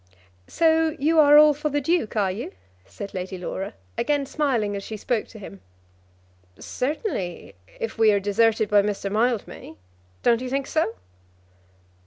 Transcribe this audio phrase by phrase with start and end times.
[0.47, 2.53] "So you are all for the Duke, are you?"
[2.87, 5.61] said Lady Laura, again smiling as she spoke to him.
[6.57, 9.11] "Certainly; if we are deserted by Mr.
[9.11, 9.75] Mildmay.
[10.23, 10.95] Don't you think so?"